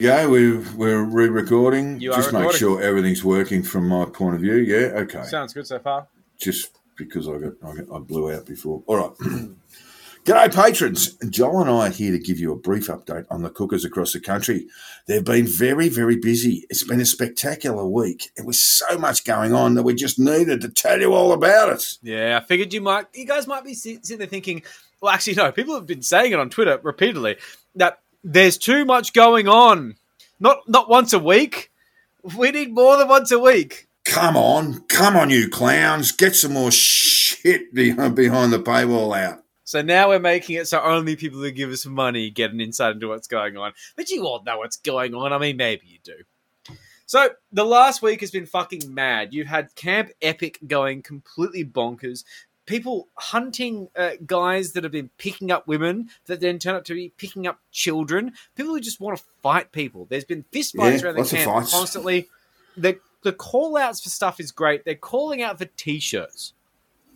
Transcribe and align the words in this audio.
Yeah, 0.00 0.26
we, 0.28 0.56
we're 0.56 1.02
re-recording. 1.02 2.00
You 2.00 2.14
are 2.14 2.16
Just 2.16 2.32
make 2.32 2.52
sure 2.52 2.80
everything's 2.80 3.22
working 3.22 3.62
from 3.62 3.86
my 3.86 4.06
point 4.06 4.34
of 4.34 4.40
view. 4.40 4.54
Yeah, 4.54 4.98
okay. 5.00 5.24
Sounds 5.24 5.52
good 5.52 5.66
so 5.66 5.78
far. 5.78 6.08
Just 6.38 6.78
because 6.96 7.28
I 7.28 7.36
got, 7.36 7.52
I 7.62 7.74
got 7.74 7.94
I 7.94 7.98
blew 7.98 8.32
out 8.32 8.46
before. 8.46 8.82
All 8.86 8.96
right. 8.96 9.10
G'day, 10.24 10.54
patrons. 10.54 11.16
Joel 11.28 11.60
and 11.60 11.70
I 11.70 11.88
are 11.88 11.90
here 11.90 12.12
to 12.12 12.18
give 12.18 12.38
you 12.38 12.50
a 12.50 12.56
brief 12.56 12.86
update 12.86 13.26
on 13.28 13.42
the 13.42 13.50
cookers 13.50 13.84
across 13.84 14.14
the 14.14 14.20
country. 14.20 14.68
They've 15.06 15.22
been 15.22 15.46
very, 15.46 15.90
very 15.90 16.16
busy. 16.16 16.64
It's 16.70 16.84
been 16.84 17.02
a 17.02 17.06
spectacular 17.06 17.86
week. 17.86 18.30
There 18.36 18.46
was 18.46 18.58
so 18.58 18.96
much 18.96 19.24
going 19.24 19.52
on 19.52 19.74
that 19.74 19.82
we 19.82 19.94
just 19.94 20.18
needed 20.18 20.62
to 20.62 20.70
tell 20.70 20.98
you 20.98 21.12
all 21.12 21.32
about 21.32 21.74
it. 21.74 21.98
Yeah, 22.02 22.40
I 22.42 22.46
figured 22.46 22.72
you 22.72 22.80
might. 22.80 23.06
You 23.12 23.26
guys 23.26 23.46
might 23.46 23.64
be 23.64 23.74
sitting 23.74 24.16
there 24.16 24.26
thinking. 24.26 24.62
Well, 25.02 25.12
actually, 25.12 25.34
no. 25.34 25.52
People 25.52 25.74
have 25.74 25.86
been 25.86 26.02
saying 26.02 26.32
it 26.32 26.38
on 26.38 26.48
Twitter 26.48 26.80
repeatedly 26.82 27.36
that 27.74 28.00
there's 28.22 28.58
too 28.58 28.84
much 28.84 29.12
going 29.12 29.48
on. 29.48 29.96
Not 30.38 30.58
not 30.68 30.88
once 30.88 31.12
a 31.12 31.18
week. 31.18 31.70
We 32.36 32.50
need 32.50 32.72
more 32.72 32.96
than 32.96 33.08
once 33.08 33.30
a 33.30 33.38
week. 33.38 33.88
Come 34.04 34.36
on, 34.36 34.80
come 34.88 35.16
on, 35.16 35.30
you 35.30 35.48
clowns. 35.48 36.12
Get 36.12 36.34
some 36.34 36.52
more 36.52 36.70
shit 36.70 37.72
behind, 37.72 38.14
behind 38.16 38.52
the 38.52 38.58
paywall 38.58 39.16
out. 39.16 39.44
So 39.64 39.82
now 39.82 40.08
we're 40.08 40.18
making 40.18 40.56
it 40.56 40.66
so 40.66 40.80
only 40.80 41.14
people 41.14 41.38
who 41.38 41.50
give 41.52 41.70
us 41.70 41.86
money 41.86 42.28
get 42.30 42.50
an 42.50 42.60
insight 42.60 42.94
into 42.94 43.08
what's 43.08 43.28
going 43.28 43.56
on. 43.56 43.72
But 43.96 44.10
you 44.10 44.26
all 44.26 44.42
know 44.42 44.58
what's 44.58 44.76
going 44.76 45.14
on. 45.14 45.32
I 45.32 45.38
mean, 45.38 45.56
maybe 45.56 45.86
you 45.86 45.98
do. 46.02 46.74
So 47.06 47.30
the 47.52 47.64
last 47.64 48.02
week 48.02 48.20
has 48.20 48.30
been 48.30 48.46
fucking 48.46 48.92
mad. 48.92 49.32
You've 49.32 49.46
had 49.46 49.74
Camp 49.74 50.10
Epic 50.22 50.58
going 50.66 51.02
completely 51.02 51.64
bonkers. 51.64 52.24
People 52.70 53.08
hunting 53.16 53.88
uh, 53.96 54.12
guys 54.24 54.72
that 54.72 54.84
have 54.84 54.92
been 54.92 55.10
picking 55.18 55.50
up 55.50 55.66
women 55.66 56.08
that 56.26 56.40
then 56.40 56.60
turn 56.60 56.76
up 56.76 56.84
to 56.84 56.94
be 56.94 57.12
picking 57.16 57.48
up 57.48 57.58
children. 57.72 58.32
People 58.54 58.74
who 58.74 58.80
just 58.80 59.00
want 59.00 59.18
to 59.18 59.24
fight 59.42 59.72
people. 59.72 60.06
There's 60.08 60.24
been 60.24 60.44
fist 60.52 60.76
fights 60.76 61.02
Yeah, 61.02 61.08
around 61.08 61.16
the 61.16 61.24
camp 61.36 61.68
constantly. 61.68 62.28
The 62.76 62.96
the 63.24 63.32
call 63.32 63.76
outs 63.76 64.00
for 64.00 64.08
stuff 64.08 64.38
is 64.38 64.52
great. 64.52 64.84
They're 64.84 64.94
calling 64.94 65.42
out 65.42 65.58
for 65.58 65.64
t-shirts. 65.76 66.52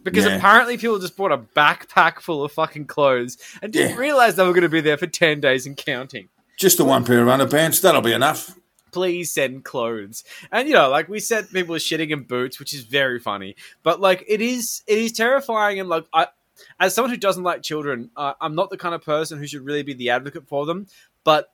Because 0.02 0.24
Yeah. 0.24 0.36
apparently 0.38 0.76
people 0.76 0.98
just 0.98 1.16
bought 1.16 1.30
a 1.30 1.38
backpack 1.38 2.18
full 2.20 2.42
of 2.44 2.50
fucking 2.50 2.86
clothes 2.86 3.38
and 3.62 3.72
didn't 3.72 3.92
Yeah. 3.92 3.96
realize 3.96 4.34
they 4.34 4.42
were 4.42 4.50
going 4.52 4.62
to 4.62 4.68
be 4.68 4.80
there 4.80 4.98
for 4.98 5.06
10 5.06 5.40
days 5.40 5.66
and 5.66 5.76
counting. 5.76 6.28
Just 6.58 6.78
the 6.78 6.84
one 6.84 7.04
pair 7.04 7.22
of 7.22 7.28
underpants, 7.28 7.80
that'll 7.80 8.02
be 8.02 8.12
enough. 8.12 8.58
Please 8.94 9.32
send 9.32 9.64
clothes. 9.64 10.24
And 10.52 10.68
you 10.68 10.74
know, 10.74 10.88
like 10.88 11.08
we 11.08 11.20
said 11.20 11.50
people 11.50 11.74
are 11.74 11.78
shitting 11.78 12.10
in 12.10 12.22
boots, 12.22 12.58
which 12.58 12.72
is 12.72 12.84
very 12.84 13.18
funny. 13.18 13.56
But 13.82 14.00
like 14.00 14.24
it 14.28 14.40
is 14.40 14.82
it 14.86 14.98
is 14.98 15.12
terrifying 15.12 15.80
and 15.80 15.88
like 15.88 16.04
I 16.12 16.28
as 16.78 16.94
someone 16.94 17.10
who 17.10 17.16
doesn't 17.16 17.42
like 17.42 17.62
children, 17.62 18.10
uh, 18.16 18.34
I'm 18.40 18.54
not 18.54 18.70
the 18.70 18.76
kind 18.78 18.94
of 18.94 19.02
person 19.04 19.38
who 19.38 19.46
should 19.46 19.64
really 19.64 19.82
be 19.82 19.92
the 19.94 20.10
advocate 20.10 20.46
for 20.46 20.64
them, 20.64 20.86
but 21.24 21.52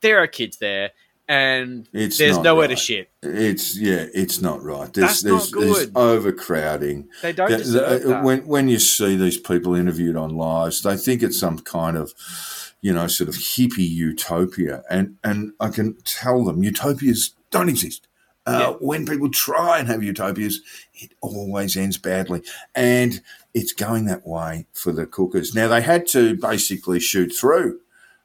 there 0.00 0.18
are 0.18 0.26
kids 0.26 0.56
there 0.56 0.90
and 1.28 1.88
It's 1.92 2.18
there's 2.18 2.34
not 2.36 2.42
nowhere 2.44 2.66
to 2.66 2.74
shit. 2.74 3.08
It's 3.22 3.78
yeah, 3.78 4.06
it's 4.12 4.40
not 4.42 4.60
right. 4.62 4.92
There's 4.92 5.22
That's 5.22 5.24
not 5.24 5.30
there's, 5.30 5.50
there's 5.52 5.86
good. 5.86 5.96
overcrowding. 5.96 7.08
They 7.22 7.32
don't 7.32 7.48
The- 7.50 7.58
the- 7.58 8.08
that. 8.08 8.24
when 8.24 8.40
when 8.46 8.68
you 8.68 8.80
see 8.80 9.14
these 9.16 9.38
people 9.38 9.76
interviewed 9.76 10.16
on 10.16 10.36
lives, 10.36 10.82
they 10.82 10.96
think 10.96 11.22
it's 11.22 11.38
some 11.38 11.60
kind 11.60 11.96
of 11.96 12.12
you 12.82 12.92
know 12.92 13.06
sort 13.06 13.28
of 13.30 13.34
hippie 13.36 13.88
utopia, 13.88 14.82
and 14.90 15.16
and 15.24 15.52
I 15.58 15.68
can 15.70 15.96
tell 16.04 16.44
them 16.44 16.62
utopias 16.62 17.34
don't 17.50 17.68
exist. 17.70 18.06
Uh, 18.44 18.58
Yeah. 18.58 18.70
When 18.80 19.06
people 19.06 19.30
try 19.30 19.78
and 19.78 19.86
have 19.88 20.02
utopias, 20.02 20.60
it 20.94 21.12
always 21.20 21.76
ends 21.76 21.96
badly, 21.96 22.42
and 22.74 23.20
it's 23.54 23.72
going 23.72 24.06
that 24.06 24.26
way 24.26 24.66
for 24.72 24.92
the 24.92 25.06
cookers. 25.06 25.54
Now 25.54 25.68
they 25.68 25.80
had 25.80 26.06
to 26.08 26.34
basically 26.36 26.98
shoot 27.00 27.30
through 27.32 27.78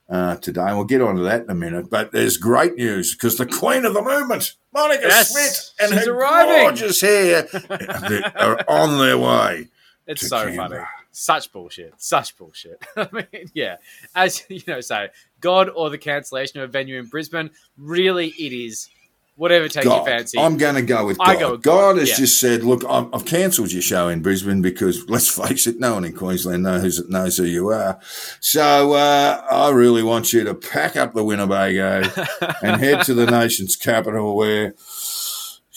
uh, 0.09 0.37
today. 0.37 0.73
We'll 0.73 0.85
get 0.85 1.01
onto 1.01 1.23
that 1.23 1.43
in 1.43 1.49
a 1.51 1.55
minute. 1.55 1.89
But 1.91 2.11
there's 2.13 2.37
great 2.37 2.75
news 2.77 3.13
because 3.13 3.37
the 3.37 3.45
queen 3.45 3.85
of 3.85 3.93
the 3.93 4.01
movement, 4.01 4.55
Monica 4.73 5.03
Yes, 5.07 5.29
Smith, 5.31 5.73
and 5.91 5.99
her 5.99 6.11
arriving. 6.11 6.63
gorgeous 6.63 7.01
hair 7.01 7.47
are 8.35 8.59
on 8.67 8.97
their 8.97 9.17
way. 9.19 9.67
It's 10.07 10.27
so 10.27 10.45
Canberra. 10.45 10.67
funny. 10.69 10.83
Such 11.19 11.51
bullshit. 11.51 11.95
Such 11.97 12.37
bullshit. 12.37 12.79
I 12.95 13.07
mean, 13.11 13.49
yeah. 13.55 13.77
As 14.13 14.43
you 14.49 14.61
know, 14.67 14.81
say 14.81 15.09
God 15.39 15.67
or 15.67 15.89
the 15.89 15.97
cancellation 15.97 16.59
of 16.59 16.69
a 16.69 16.71
venue 16.71 16.99
in 16.99 17.07
Brisbane. 17.07 17.49
Really, 17.75 18.27
it 18.27 18.53
is 18.53 18.87
whatever 19.35 19.67
takes 19.67 19.87
God, 19.87 19.95
your 19.95 20.05
fancy. 20.05 20.37
I'm 20.37 20.57
going 20.57 20.75
to 20.75 20.83
go 20.83 21.07
with 21.07 21.17
God. 21.17 21.27
I 21.27 21.39
go 21.39 21.51
with 21.53 21.63
God, 21.63 21.95
God, 21.95 21.97
has 21.97 22.09
yeah. 22.09 22.17
just 22.17 22.39
said, 22.39 22.63
"Look, 22.63 22.83
I'm, 22.87 23.09
I've 23.15 23.25
cancelled 23.25 23.71
your 23.71 23.81
show 23.81 24.09
in 24.09 24.21
Brisbane 24.21 24.61
because, 24.61 25.09
let's 25.09 25.27
face 25.27 25.65
it, 25.65 25.79
no 25.79 25.95
one 25.95 26.05
in 26.05 26.13
Queensland 26.13 26.61
knows 26.61 27.03
knows 27.09 27.37
who 27.37 27.45
you 27.45 27.69
are. 27.69 27.99
So 28.39 28.93
uh, 28.93 29.43
I 29.49 29.71
really 29.71 30.03
want 30.03 30.33
you 30.33 30.43
to 30.43 30.53
pack 30.53 30.95
up 30.95 31.15
the 31.15 31.23
Winnebago 31.23 32.03
and 32.61 32.79
head 32.79 33.03
to 33.05 33.15
the 33.15 33.25
nation's 33.25 33.75
capital, 33.75 34.35
where 34.35 34.75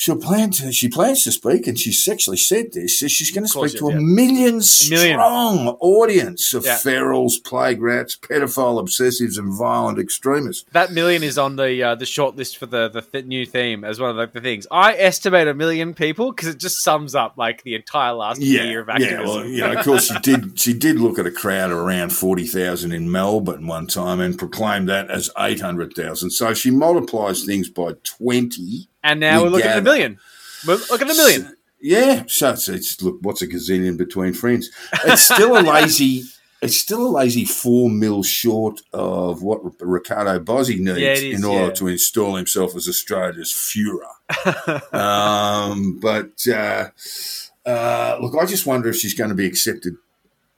she'll 0.00 0.16
plan 0.16 0.50
to. 0.50 0.72
She 0.72 0.88
plans 0.88 1.24
to 1.24 1.32
speak, 1.32 1.66
and 1.66 1.78
she's 1.78 2.08
actually 2.08 2.38
said 2.38 2.72
this. 2.72 2.98
so 3.00 3.06
She's 3.06 3.30
going 3.30 3.44
to 3.44 3.48
speak 3.50 3.78
to 3.80 3.88
a 3.90 3.96
is, 3.96 4.02
million 4.02 4.60
strong 4.62 5.68
audience 5.80 6.54
of 6.54 6.64
Yeah. 6.64 6.76
ferals, 6.78 7.34
plague 7.44 7.82
rats, 7.82 8.16
pedophile 8.16 8.82
obsessives, 8.82 9.38
and 9.38 9.52
violent 9.52 9.98
extremists. 9.98 10.64
that 10.72 10.92
million 10.92 11.22
is 11.22 11.36
on 11.36 11.56
the 11.56 11.82
uh, 11.82 11.94
the 11.94 12.06
short 12.06 12.34
list 12.36 12.56
for 12.56 12.66
the 12.66 12.88
the 12.88 13.02
th- 13.02 13.26
new 13.26 13.44
theme 13.44 13.84
as 13.84 14.00
one 14.00 14.10
of 14.10 14.16
the, 14.16 14.26
the 14.32 14.40
things. 14.40 14.66
I 14.70 14.94
estimate 14.94 15.48
a 15.48 15.54
million 15.54 15.92
people 15.92 16.32
because 16.32 16.48
it 16.48 16.58
just 16.58 16.82
sums 16.82 17.14
up 17.14 17.34
like 17.36 17.62
the 17.62 17.74
entire 17.74 18.12
last 18.14 18.40
year 18.40 18.80
of 18.80 18.88
activism. 18.88 19.20
Yeah, 19.20 19.26
well, 19.26 19.44
you 19.44 19.60
know, 19.60 19.72
of 19.72 19.84
course, 19.84 20.06
she 20.08 20.18
did. 20.20 20.40
She 20.60 20.72
did 20.74 20.98
look 21.00 21.18
at 21.18 21.26
a 21.26 21.30
crowd 21.30 21.70
of 21.70 21.78
around 21.78 22.10
forty 22.12 22.46
thousand 22.46 22.92
in 22.92 23.10
Melbourne 23.10 23.66
one 23.66 23.86
time 23.86 24.20
and 24.20 24.38
proclaimed 24.38 24.88
that 24.88 25.10
as 25.10 25.30
eight 25.38 25.60
hundred 25.60 25.94
thousand. 25.94 26.30
So 26.30 26.54
she 26.54 26.70
multiplies 26.70 27.44
things 27.44 27.68
by 27.68 27.92
twenty. 28.04 28.88
And 29.02 29.20
now 29.20 29.38
we 29.38 29.44
we're 29.44 29.50
looking 29.50 29.70
at 29.70 29.78
a 29.78 29.82
million. 29.82 30.18
We're 30.66 30.76
looking 30.90 31.08
at 31.08 31.14
a 31.14 31.16
million. 31.16 31.56
Yeah, 31.80 32.24
so 32.26 32.50
it's, 32.50 32.68
it's 32.68 33.02
look, 33.02 33.18
what's 33.22 33.40
a 33.42 33.46
gazillion 33.46 33.96
between 33.96 34.34
friends? 34.34 34.70
It's 35.04 35.22
still 35.22 35.58
a 35.58 35.62
lazy. 35.62 36.24
It's 36.62 36.76
still 36.76 37.06
a 37.06 37.08
lazy 37.08 37.46
four 37.46 37.88
mil 37.88 38.22
short 38.22 38.82
of 38.92 39.42
what 39.42 39.62
Riccardo 39.80 40.40
Bosi 40.40 40.78
needs 40.78 40.98
Yeah, 40.98 41.12
is, 41.12 41.38
in 41.38 41.42
order 41.42 41.68
yeah. 41.68 41.72
to 41.72 41.86
install 41.86 42.34
himself 42.34 42.76
as 42.76 42.86
Australia's 42.86 43.50
Führer. 43.50 44.92
um, 44.94 45.98
but 46.02 46.46
uh, 46.46 46.90
uh, 47.64 48.18
look, 48.20 48.34
I 48.38 48.44
just 48.44 48.66
wonder 48.66 48.90
if 48.90 48.96
she's 48.96 49.14
going 49.14 49.30
to 49.30 49.34
be 49.34 49.46
accepted 49.46 49.94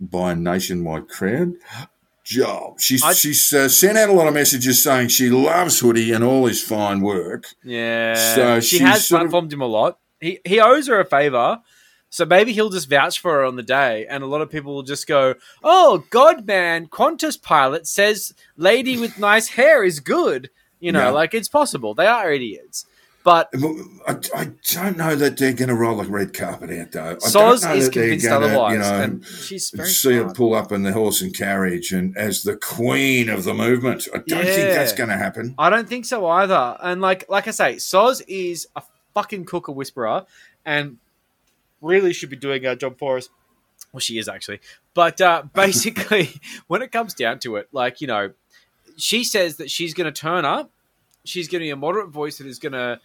by 0.00 0.32
a 0.32 0.34
nationwide 0.34 1.06
crowd. 1.08 1.52
Job. 2.24 2.80
She's 2.80 3.02
I- 3.02 3.12
she's 3.14 3.52
uh, 3.52 3.68
sent 3.68 3.98
out 3.98 4.08
a 4.08 4.12
lot 4.12 4.28
of 4.28 4.34
messages 4.34 4.82
saying 4.82 5.08
she 5.08 5.28
loves 5.28 5.80
Hoodie 5.80 6.12
and 6.12 6.22
all 6.22 6.46
his 6.46 6.62
fine 6.62 7.00
work. 7.00 7.46
Yeah. 7.64 8.14
So 8.34 8.60
she 8.60 8.78
has 8.78 9.06
sort 9.08 9.22
of- 9.22 9.30
platformed 9.32 9.52
him 9.52 9.60
a 9.60 9.66
lot. 9.66 9.98
He 10.20 10.38
he 10.44 10.60
owes 10.60 10.86
her 10.88 11.00
a 11.00 11.04
favor. 11.04 11.60
So 12.10 12.26
maybe 12.26 12.52
he'll 12.52 12.68
just 12.68 12.90
vouch 12.90 13.20
for 13.20 13.32
her 13.32 13.44
on 13.44 13.56
the 13.56 13.62
day, 13.62 14.06
and 14.06 14.22
a 14.22 14.26
lot 14.26 14.42
of 14.42 14.50
people 14.50 14.74
will 14.74 14.82
just 14.82 15.06
go, 15.06 15.34
"Oh, 15.64 16.04
God, 16.10 16.46
man! 16.46 16.86
Qantas 16.86 17.40
pilot 17.40 17.86
says 17.86 18.34
lady 18.56 18.98
with 18.98 19.18
nice 19.18 19.48
hair 19.48 19.82
is 19.82 19.98
good." 19.98 20.50
You 20.78 20.92
know, 20.92 21.04
Yeah. 21.06 21.10
like 21.10 21.32
it's 21.32 21.48
possible. 21.48 21.94
They 21.94 22.06
are 22.06 22.30
idiots, 22.30 22.84
but 23.24 23.50
I, 24.06 24.16
I 24.34 24.44
don't 24.72 24.96
know 24.96 25.14
that 25.14 25.36
they're 25.36 25.52
going 25.52 25.68
to 25.68 25.74
roll 25.74 25.98
the 25.98 26.04
red 26.04 26.34
carpet 26.34 26.70
out, 26.70 26.92
though. 26.92 27.10
I 27.10 27.14
Soz 27.14 27.76
is 27.76 27.88
convinced 27.88 28.26
gonna, 28.26 28.46
otherwise, 28.46 28.72
You 28.72 28.78
know, 28.78 29.02
and 29.02 29.24
she's 29.24 29.70
very 29.70 29.88
see 29.88 30.14
her 30.14 30.32
pull 30.32 30.54
up 30.54 30.72
in 30.72 30.82
the 30.82 30.92
horse 30.92 31.20
and 31.20 31.36
carriage, 31.36 31.92
and 31.92 32.16
as 32.16 32.42
the 32.42 32.56
queen 32.56 33.28
of 33.28 33.44
the 33.44 33.54
movement. 33.54 34.08
I 34.12 34.18
don't 34.18 34.44
think 34.44 34.72
that's 34.72 34.92
going 34.92 35.10
to 35.10 35.16
happen. 35.16 35.54
I 35.58 35.70
don't 35.70 35.88
think 35.88 36.04
so 36.04 36.26
either. 36.26 36.76
And 36.82 37.00
like 37.00 37.24
like 37.28 37.46
I 37.46 37.52
say, 37.52 37.76
Soz 37.76 38.22
is 38.26 38.66
a 38.74 38.82
fucking 39.14 39.44
cooker 39.44 39.72
whisperer, 39.72 40.26
and 40.64 40.98
really 41.80 42.12
should 42.12 42.30
be 42.30 42.36
doing 42.36 42.66
our 42.66 42.74
job 42.74 42.98
for 42.98 43.16
us. 43.18 43.28
Well, 43.92 44.00
she 44.00 44.18
is 44.18 44.28
actually. 44.28 44.60
But 44.94 45.20
uh, 45.20 45.44
basically, 45.54 46.30
when 46.66 46.82
it 46.82 46.90
comes 46.92 47.14
down 47.14 47.38
to 47.40 47.56
it, 47.56 47.68
like 47.72 48.00
you 48.00 48.06
know, 48.06 48.32
she 48.96 49.24
says 49.24 49.56
that 49.56 49.70
she's 49.70 49.94
going 49.94 50.12
to 50.12 50.20
turn 50.20 50.44
up. 50.44 50.70
She's 51.24 51.48
be 51.48 51.70
a 51.70 51.76
moderate 51.76 52.08
voice 52.08 52.38
that 52.38 52.46
is 52.46 52.58
going 52.58 52.72
to 52.72 53.00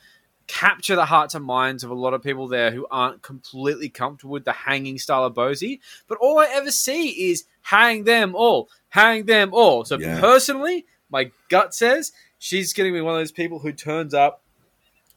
capture 0.47 0.95
the 0.95 1.05
hearts 1.05 1.35
and 1.35 1.43
minds 1.43 1.83
of 1.83 1.91
a 1.91 1.93
lot 1.93 2.13
of 2.13 2.23
people 2.23 2.47
there 2.47 2.71
who 2.71 2.87
aren't 2.89 3.21
completely 3.21 3.89
comfortable 3.89 4.31
with 4.31 4.45
the 4.45 4.53
hanging 4.53 4.97
style 4.97 5.25
of 5.25 5.33
Bosi. 5.33 5.79
But 6.07 6.17
all 6.19 6.39
I 6.39 6.47
ever 6.51 6.71
see 6.71 7.31
is 7.31 7.43
hang 7.61 8.05
them 8.05 8.33
all, 8.33 8.69
hang 8.89 9.25
them 9.25 9.53
all. 9.53 9.83
So 9.83 9.99
Yeah. 9.99 10.19
personally, 10.19 10.85
my 11.09 11.31
gut 11.49 11.73
says 11.73 12.11
she's 12.39 12.73
going 12.73 12.89
to 12.89 12.97
be 12.97 13.01
one 13.01 13.13
of 13.13 13.19
those 13.19 13.31
people 13.31 13.59
who 13.59 13.73
turns 13.73 14.13
up 14.13 14.43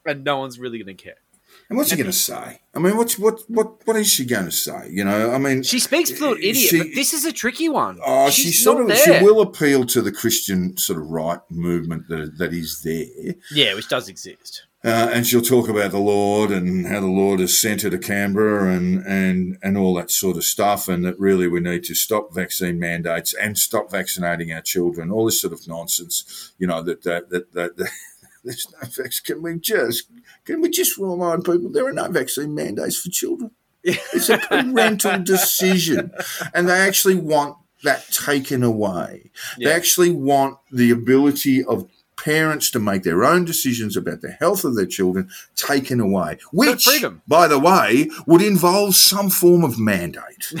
and 0.05 0.23
no 0.23 0.37
one's 0.37 0.59
really 0.59 0.83
going 0.83 0.95
to 0.95 1.03
care. 1.03 1.20
And 1.71 1.77
what's 1.77 1.89
she 1.89 1.95
going 1.95 2.05
to 2.07 2.11
say? 2.11 2.59
I 2.75 2.79
mean, 2.79 2.97
what's 2.97 3.17
what 3.17 3.39
what 3.47 3.87
what 3.87 3.95
is 3.95 4.11
she 4.11 4.25
going 4.25 4.43
to 4.43 4.51
say? 4.51 4.89
You 4.91 5.05
know, 5.05 5.31
I 5.31 5.37
mean, 5.37 5.63
She 5.63 5.79
speaks 5.79 6.11
fluent 6.11 6.39
idiot, 6.41 6.57
She- 6.69 6.77
but 6.79 6.87
this 6.95 7.13
is 7.13 7.23
a 7.23 7.31
tricky 7.31 7.69
one. 7.69 7.97
Oh, 8.05 8.29
she's 8.29 8.47
she 8.47 8.51
sort 8.51 8.81
of 8.81 8.87
there. 8.89 8.97
she 8.97 9.23
will 9.23 9.39
appeal 9.39 9.85
to 9.85 10.01
the 10.01 10.11
Christian 10.11 10.75
sort 10.75 10.99
of 10.99 11.07
right 11.09 11.39
movement 11.49 12.09
that 12.09 12.37
that 12.39 12.53
is 12.53 12.81
there. 12.83 13.35
Yeah, 13.53 13.73
which 13.75 13.87
does 13.87 14.09
exist. 14.09 14.63
Uh, 14.83 15.11
and 15.13 15.25
she'll 15.25 15.41
talk 15.43 15.69
about 15.69 15.91
the 15.91 15.99
Lord 15.99 16.49
and 16.51 16.87
how 16.87 16.99
the 16.99 17.05
Lord 17.05 17.39
has 17.39 17.57
sent 17.57 17.83
her 17.83 17.89
to 17.91 17.99
Canberra 17.99 18.73
and, 18.75 19.05
and, 19.05 19.57
and 19.61 19.77
all 19.77 19.93
that 19.93 20.09
sort 20.09 20.35
of 20.37 20.43
stuff, 20.43 20.87
and 20.89 21.05
that 21.05 21.17
really 21.19 21.47
we 21.47 21.59
need 21.61 21.83
to 21.83 21.93
stop 21.95 22.33
vaccine 22.33 22.79
mandates 22.79 23.33
and 23.33 23.57
stop 23.57 23.91
vaccinating 23.91 24.51
our 24.51 24.61
children. 24.61 25.09
All 25.11 25.25
this 25.25 25.39
sort 25.39 25.53
of 25.53 25.67
nonsense, 25.67 26.51
you 26.57 26.65
know, 26.67 26.81
that 26.81 27.03
that 27.03 27.29
that, 27.29 27.53
that, 27.53 27.77
that 27.77 27.89
there's 28.43 28.67
no 28.73 28.87
vaccine. 28.87 29.25
Can 29.25 29.41
we 29.41 29.59
just 29.59 30.09
can 30.45 30.61
we 30.61 30.69
just 30.69 30.97
remind 30.97 31.45
people 31.45 31.69
there 31.69 31.87
are 31.87 31.93
no 31.93 32.09
vaccine 32.09 32.55
mandates 32.55 32.99
for 32.99 33.09
children? 33.09 33.51
It's 33.83 34.29
a 34.29 34.37
parental 34.37 35.19
decision, 35.23 36.11
and 36.53 36.69
they 36.69 36.79
actually 36.79 37.15
want 37.15 37.57
that 37.83 38.07
taken 38.11 38.63
away. 38.63 39.31
They 39.57 39.71
actually 39.71 40.11
want 40.11 40.57
the 40.71 40.91
ability 40.91 41.63
of 41.63 41.89
parents 42.23 42.69
to 42.71 42.79
make 42.79 43.01
their 43.03 43.23
own 43.23 43.45
decisions 43.45 43.97
about 43.97 44.21
the 44.21 44.31
health 44.31 44.63
of 44.63 44.75
their 44.75 44.85
children 44.85 45.29
taken 45.55 45.99
away, 45.99 46.37
which, 46.51 46.87
by 47.27 47.47
the 47.47 47.57
way, 47.59 48.09
would 48.27 48.41
involve 48.41 48.95
some 48.95 49.29
form 49.29 49.63
of 49.63 49.79
mandate. 49.79 50.45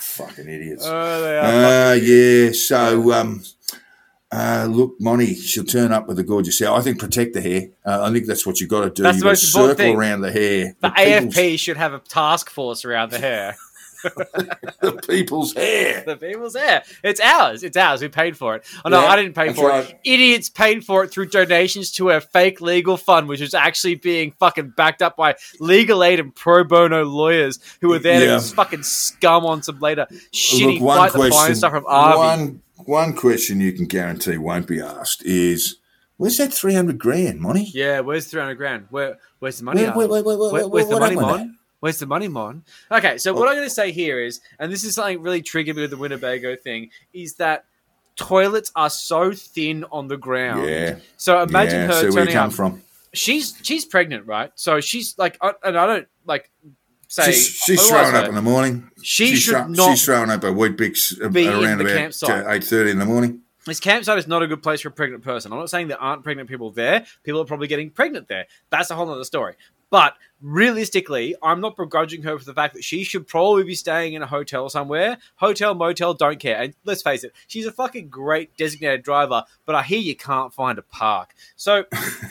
Fucking 0.00 0.48
idiots. 0.48 0.84
oh, 0.86 1.22
they 1.22 1.38
are. 1.38 1.92
Uh, 1.92 1.94
yeah. 1.94 2.52
So, 2.52 3.12
um, 3.12 3.42
uh, 4.32 4.66
look, 4.70 4.94
Monty, 4.98 5.34
she'll 5.34 5.64
turn 5.64 5.92
up 5.92 6.08
with 6.08 6.18
a 6.18 6.22
gorgeous 6.22 6.58
hair. 6.58 6.72
I 6.72 6.80
think 6.80 6.98
protect 6.98 7.34
the 7.34 7.40
hair. 7.40 7.68
Uh, 7.84 8.04
I 8.04 8.12
think 8.12 8.26
that's 8.26 8.46
what 8.46 8.60
you've 8.60 8.70
got 8.70 8.80
to 8.84 8.90
do. 8.90 9.02
That's 9.02 9.16
You've 9.16 9.24
the 9.24 9.28
got 9.30 9.36
to 9.36 9.42
most 9.44 9.54
important 9.54 9.78
circle 9.78 9.92
thing. 9.92 9.96
around 9.98 10.20
the 10.22 10.32
hair. 10.32 10.74
the 10.80 10.90
people's- 10.90 11.34
AFP 11.34 11.58
should 11.58 11.76
have 11.76 11.92
a 11.92 11.98
task 11.98 12.48
force 12.50 12.84
around 12.84 13.10
the 13.10 13.18
hair. 13.18 13.56
the 14.02 15.00
people's 15.06 15.54
hair. 15.54 16.02
the 16.04 16.16
people's 16.16 16.56
hair. 16.56 16.82
It's 17.04 17.20
ours. 17.20 17.62
It's 17.62 17.76
ours. 17.76 18.02
We 18.02 18.08
paid 18.08 18.36
for 18.36 18.56
it. 18.56 18.64
Oh 18.84 18.88
no, 18.88 19.00
Yeah, 19.00 19.06
I 19.06 19.14
didn't 19.14 19.34
pay 19.36 19.52
for 19.52 19.68
right. 19.68 19.88
it. 19.90 20.00
Idiots 20.04 20.48
paid 20.48 20.84
for 20.84 21.04
it 21.04 21.12
through 21.12 21.26
donations 21.26 21.92
to 21.92 22.10
a 22.10 22.20
fake 22.20 22.60
legal 22.60 22.96
fund, 22.96 23.28
which 23.28 23.40
was 23.40 23.54
actually 23.54 23.94
being 23.94 24.32
fucking 24.40 24.70
backed 24.76 25.02
up 25.02 25.16
by 25.16 25.36
legal 25.60 26.02
aid 26.02 26.18
and 26.18 26.34
pro 26.34 26.64
bono 26.64 27.04
lawyers 27.04 27.60
who 27.80 27.90
were 27.90 28.00
there 28.00 28.14
Yeah. 28.14 28.26
to 28.26 28.26
just 28.38 28.56
fucking 28.56 28.82
scum 28.82 29.46
on 29.46 29.62
some 29.62 29.78
later 29.78 30.08
shitty 30.32 30.80
Look, 30.80 30.82
one 30.82 30.98
fight 30.98 31.12
the 31.12 31.18
fine 31.20 31.30
question. 31.30 31.54
stuff 31.54 31.70
from 31.72 31.86
Arby. 31.86 32.18
One 32.18 32.62
one 32.86 33.14
question 33.14 33.60
you 33.60 33.72
can 33.72 33.86
guarantee 33.86 34.38
won't 34.38 34.66
be 34.66 34.80
asked 34.80 35.24
is, 35.24 35.76
"Where's 36.16 36.36
that 36.38 36.52
three 36.52 36.74
hundred 36.74 36.98
grand, 36.98 37.40
Monty? 37.40 37.70
Yeah, 37.74 38.00
where's 38.00 38.26
three 38.28 38.40
hundred 38.40 38.56
grand? 38.56 38.86
Where 38.90 39.18
where's 39.38 39.58
the 39.58 39.64
money? 39.64 39.84
Where- 39.84 40.08
where- 40.08 40.08
where- 40.08 40.22
where- 40.22 40.36
Where- 40.36 40.50
where- 40.50 40.68
where's 40.68 40.88
the 40.88 41.00
money, 41.00 41.16
Mon? 41.16 41.58
Where's 41.80 41.98
the 41.98 42.06
money, 42.06 42.28
Mon? 42.28 42.64
Okay, 42.92 43.18
so 43.18 43.32
what 43.32 43.48
oh. 43.48 43.50
I'm 43.50 43.56
going 43.56 43.66
to 43.66 43.74
say 43.74 43.90
here 43.90 44.20
is, 44.20 44.40
and 44.60 44.70
this 44.70 44.84
is 44.84 44.94
something 44.94 45.20
really 45.20 45.42
triggered 45.42 45.74
me 45.74 45.82
with 45.82 45.90
the 45.90 45.96
Winnebago 45.96 46.54
thing, 46.54 46.90
is 47.12 47.34
that 47.34 47.64
toilets 48.14 48.70
are 48.76 48.88
so 48.90 49.32
thin 49.32 49.84
on 49.90 50.06
the 50.06 50.16
ground. 50.16 50.68
Yeah. 50.68 50.96
So 51.16 51.42
imagine 51.42 51.80
yeah, 51.80 51.86
her 51.88 51.92
see 51.94 52.00
where 52.02 52.08
you 52.10 52.14
turning 52.18 52.34
come 52.34 52.48
up. 52.50 52.52
from. 52.54 52.82
She's 53.14 53.58
she's 53.62 53.84
pregnant, 53.84 54.26
right? 54.26 54.52
So 54.54 54.80
she's 54.80 55.18
like, 55.18 55.36
and 55.42 55.76
I 55.76 55.86
don't 55.86 56.06
like 56.24 56.50
She's, 57.12 57.46
she's 57.46 57.90
up 57.92 58.28
in 58.28 58.34
the 58.34 58.40
morning. 58.40 58.90
She 59.02 59.28
she's, 59.28 59.42
should 59.42 59.68
not 59.68 59.90
she's 59.90 60.04
throwing 60.04 60.30
up 60.30 60.44
a 60.44 60.52
Weet-Bix 60.52 61.20
uh, 61.20 61.24
around 61.26 61.78
the 61.78 62.24
about 62.24 62.54
eight 62.54 62.64
thirty 62.64 62.90
in 62.90 62.98
the 62.98 63.04
morning. 63.04 63.42
This 63.66 63.80
campsite 63.80 64.18
is 64.18 64.26
not 64.26 64.42
a 64.42 64.46
good 64.46 64.62
place 64.62 64.80
for 64.80 64.88
a 64.88 64.92
pregnant 64.92 65.22
person. 65.22 65.52
I'm 65.52 65.58
not 65.58 65.68
saying 65.68 65.88
there 65.88 66.00
aren't 66.00 66.24
pregnant 66.24 66.48
people 66.48 66.70
there. 66.70 67.04
People 67.22 67.40
are 67.42 67.44
probably 67.44 67.68
getting 67.68 67.90
pregnant 67.90 68.28
there. 68.28 68.46
That's 68.70 68.90
a 68.90 68.94
whole 68.94 69.10
other 69.10 69.24
story. 69.24 69.54
But 69.90 70.14
realistically, 70.40 71.36
I'm 71.42 71.60
not 71.60 71.76
begrudging 71.76 72.22
her 72.22 72.38
for 72.38 72.46
the 72.46 72.54
fact 72.54 72.72
that 72.74 72.82
she 72.82 73.04
should 73.04 73.28
probably 73.28 73.64
be 73.64 73.74
staying 73.74 74.14
in 74.14 74.22
a 74.22 74.26
hotel 74.26 74.70
somewhere. 74.70 75.18
Hotel, 75.36 75.74
motel, 75.74 76.14
don't 76.14 76.40
care. 76.40 76.62
And 76.62 76.74
let's 76.84 77.02
face 77.02 77.24
it, 77.24 77.32
she's 77.46 77.66
a 77.66 77.72
fucking 77.72 78.08
great 78.08 78.56
designated 78.56 79.02
driver, 79.02 79.44
but 79.66 79.74
I 79.74 79.82
hear 79.82 80.00
you 80.00 80.16
can't 80.16 80.52
find 80.52 80.78
a 80.78 80.82
park. 80.82 81.34
So 81.56 81.84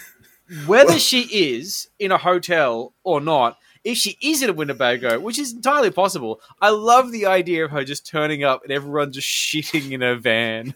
whether 0.66 0.98
she 0.98 1.52
is 1.54 1.88
in 2.00 2.12
a 2.12 2.18
hotel 2.18 2.94
or 3.04 3.22
not, 3.22 3.58
if 3.84 3.98
she 3.98 4.18
is 4.22 4.42
in 4.42 4.50
a 4.50 4.54
Winnebago, 4.54 5.20
which 5.20 5.40
is 5.40 5.54
entirely 5.54 5.92
possible, 5.92 6.42
I 6.62 6.70
love 6.70 7.12
the 7.12 7.26
idea 7.26 7.66
of 7.66 7.72
her 7.72 7.84
just 7.84 8.06
turning 8.06 8.44
up 8.44 8.64
and 8.64 8.72
everyone 8.72 9.12
just 9.12 9.28
shitting 9.28 9.92
in 9.92 10.02
her 10.02 10.16
van. 10.16 10.76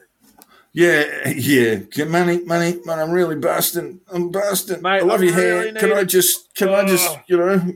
Yeah, 0.76 1.30
yeah. 1.30 1.76
Get 1.76 2.10
money, 2.10 2.44
money, 2.44 2.82
man. 2.84 3.00
I'm 3.00 3.12
really 3.12 3.38
busting. 3.38 4.02
I'm 4.12 4.30
busting. 4.30 4.82
Mate, 4.82 5.04
I 5.04 5.06
love 5.06 5.22
I 5.22 5.24
your 5.24 5.34
hair. 5.34 5.72
can 5.72 5.90
need 5.90 5.98
I 5.98 6.04
just? 6.04 6.54
Can 6.54 6.68
I 6.68 6.86
just? 6.86 7.10
Oh. 7.10 7.22
You 7.28 7.38
know? 7.38 7.74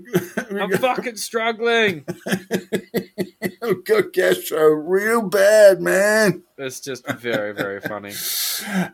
I'm 0.62 0.72
fucking 0.72 1.16
struggling. 1.16 2.04
I've 2.28 3.86
got 3.86 4.12
gastro 4.12 4.66
real 4.72 5.22
bad, 5.22 5.80
man. 5.80 6.44
It's 6.58 6.82
just 6.82 7.08
very, 7.08 7.54
very 7.54 7.80
funny. 7.80 8.12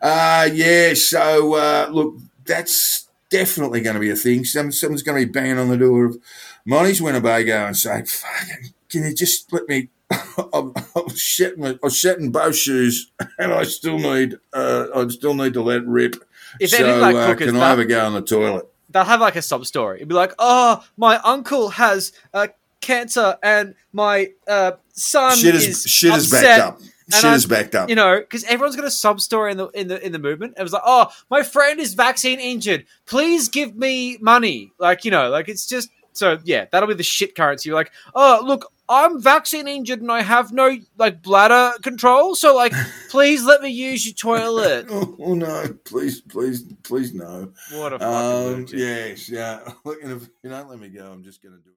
Uh 0.00 0.48
yeah. 0.52 0.94
So 0.94 1.54
uh, 1.54 1.88
look, 1.90 2.18
that's 2.44 3.05
definitely 3.30 3.80
going 3.80 3.94
to 3.94 4.00
be 4.00 4.10
a 4.10 4.16
thing. 4.16 4.44
Some 4.44 4.72
someone's 4.72 5.02
going 5.02 5.20
to 5.20 5.26
be 5.26 5.32
banging 5.32 5.58
on 5.58 5.68
the 5.68 5.76
door 5.76 6.06
of 6.06 6.18
Monty's 6.64 7.02
Winnebago 7.02 7.66
and 7.66 7.76
saying, 7.76 8.06
"Fucking, 8.06 8.72
can 8.88 9.04
you 9.04 9.14
just 9.14 9.42
split 9.42 9.68
me?" 9.68 9.88
I'm, 10.10 10.72
I'm 10.74 11.08
shitting. 11.10 11.64
I'm 11.64 11.90
shitting 11.90 12.32
both 12.32 12.56
shoes, 12.56 13.10
and 13.38 13.52
I 13.52 13.64
still 13.64 13.98
need. 13.98 14.38
Uh, 14.52 14.86
I 14.94 15.08
still 15.08 15.34
need 15.34 15.54
to 15.54 15.62
let 15.62 15.86
rip. 15.86 16.16
If 16.60 16.70
so 16.70 16.98
like 16.98 17.16
uh, 17.16 17.34
can 17.34 17.56
I 17.56 17.68
have 17.68 17.78
a 17.78 17.84
go 17.84 18.04
on 18.04 18.14
the 18.14 18.22
toilet? 18.22 18.68
They'll 18.88 19.04
have 19.04 19.20
like 19.20 19.36
a 19.36 19.42
sub 19.42 19.66
story. 19.66 19.96
It'd 19.98 20.08
be 20.08 20.14
like, 20.14 20.32
oh, 20.38 20.84
my 20.96 21.18
uncle 21.18 21.70
has 21.70 22.12
uh, 22.32 22.46
cancer 22.80 23.36
and 23.42 23.74
my 23.92 24.32
uh, 24.46 24.72
son 24.92 25.36
Shit 25.36 25.54
is, 25.54 25.66
is 25.66 25.82
shit 25.82 26.14
is 26.14 26.32
upset. 26.32 26.42
backed 26.42 26.62
up. 26.62 26.80
And 27.06 27.14
Shit 27.14 27.24
I- 27.24 27.34
is 27.34 27.46
backed 27.46 27.74
up. 27.74 27.88
You 27.88 27.94
know, 27.96 28.18
because 28.20 28.44
everyone's 28.44 28.76
got 28.76 28.84
a 28.84 28.90
sub 28.90 29.20
story 29.20 29.52
in 29.52 29.58
the 29.58 29.68
in 29.68 29.88
the 29.88 30.04
in 30.04 30.12
the 30.12 30.18
movement. 30.18 30.54
It 30.58 30.62
was 30.62 30.72
like, 30.72 30.82
oh, 30.84 31.08
my 31.30 31.42
friend 31.42 31.80
is 31.80 31.94
vaccine 31.94 32.40
injured. 32.40 32.84
Please 33.06 33.48
give 33.48 33.76
me 33.76 34.18
money. 34.20 34.72
Like 34.78 35.04
you 35.04 35.10
know, 35.10 35.30
like 35.30 35.48
it's 35.48 35.66
just 35.66 35.88
so 36.12 36.38
yeah. 36.44 36.66
That'll 36.70 36.88
be 36.88 36.94
the 36.94 37.02
shit 37.02 37.34
currency. 37.34 37.68
You're 37.68 37.76
like, 37.76 37.92
oh, 38.14 38.40
look, 38.44 38.72
I'm 38.88 39.20
vaccine 39.20 39.66
injured 39.68 40.00
and 40.00 40.10
I 40.12 40.22
have 40.22 40.52
no 40.52 40.76
like 40.98 41.20
bladder 41.22 41.76
control. 41.82 42.34
So 42.34 42.54
like, 42.56 42.72
please 43.10 43.44
let 43.44 43.60
me 43.62 43.68
use 43.70 44.06
your 44.06 44.14
toilet. 44.14 44.86
Oh, 44.88 45.16
oh, 45.20 45.34
no! 45.34 45.76
Please, 45.84 46.20
please, 46.20 46.62
please, 46.84 47.12
no. 47.14 47.52
What 47.72 47.92
a 47.92 47.98
fucking 47.98 48.54
Um, 48.54 48.66
yes, 48.72 49.28
yeah. 49.28 49.60
Look, 49.84 49.98
if 50.02 50.28
you 50.42 50.50
don't 50.50 50.68
let 50.70 50.78
me 50.80 50.88
go, 50.88 51.10
I'm 51.10 51.22
just 51.24 51.42
going 51.42 51.54
to 51.54 51.58
do. 51.58 51.60
it. 51.60 51.64